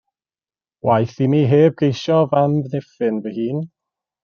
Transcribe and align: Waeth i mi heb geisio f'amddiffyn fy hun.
Waeth 0.87 1.19
i 1.25 1.27
mi 1.33 1.41
heb 1.51 1.75
geisio 1.83 2.17
f'amddiffyn 2.33 3.23
fy 3.29 3.37
hun. 3.39 3.63